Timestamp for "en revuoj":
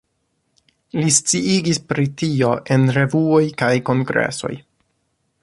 2.77-3.43